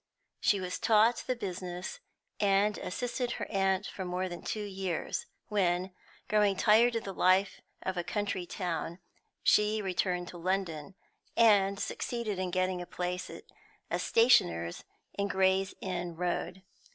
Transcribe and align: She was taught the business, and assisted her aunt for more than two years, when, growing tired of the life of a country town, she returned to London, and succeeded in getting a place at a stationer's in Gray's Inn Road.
She 0.39 0.59
was 0.59 0.79
taught 0.79 1.17
the 1.27 1.35
business, 1.35 1.99
and 2.39 2.79
assisted 2.79 3.33
her 3.33 3.45
aunt 3.51 3.85
for 3.85 4.03
more 4.03 4.27
than 4.27 4.41
two 4.41 4.63
years, 4.63 5.27
when, 5.47 5.93
growing 6.27 6.55
tired 6.55 6.95
of 6.95 7.03
the 7.03 7.13
life 7.13 7.61
of 7.83 7.97
a 7.97 8.03
country 8.03 8.47
town, 8.47 8.97
she 9.43 9.79
returned 9.79 10.27
to 10.29 10.39
London, 10.39 10.95
and 11.37 11.79
succeeded 11.79 12.39
in 12.39 12.49
getting 12.49 12.81
a 12.81 12.87
place 12.87 13.29
at 13.29 13.43
a 13.91 13.99
stationer's 13.99 14.85
in 15.19 15.27
Gray's 15.27 15.75
Inn 15.81 16.15
Road. 16.15 16.63